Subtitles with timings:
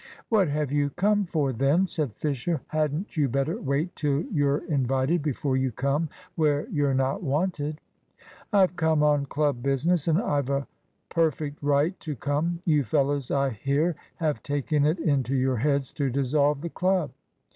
[0.29, 2.61] "What have you come for, then?" said Fisher.
[2.69, 7.79] "Hadn't you better wait till you're invited before you come where you're not wanted?"
[8.51, 10.65] "I've come on club business, and I've a
[11.09, 12.63] perfect right to come.
[12.65, 17.11] You fellows, I hear, have taken it into your heads to dissolve the club."